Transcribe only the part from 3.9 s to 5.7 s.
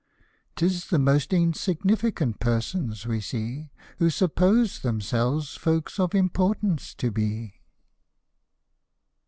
Who suppose themselves